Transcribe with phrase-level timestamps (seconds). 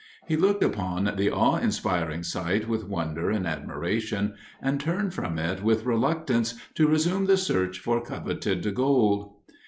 [0.27, 5.61] He looked upon the "awe inspiring sight with wonder and admiration, and turned from it
[5.61, 9.31] with reluctance to resume the search for coveted gold."